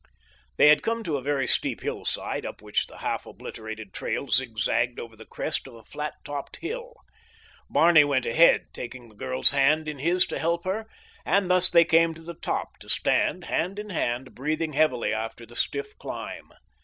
[0.57, 4.97] They had come to a very steep hillside, up which the half obliterated trail zigzagged
[4.97, 6.95] toward the crest of a flat topped hill.
[7.69, 10.87] Barney went ahead, taking the girl's hand in his to help her,
[11.23, 15.45] and thus they came to the top, to stand hand in hand, breathing heavily after
[15.45, 16.49] the stiff climb.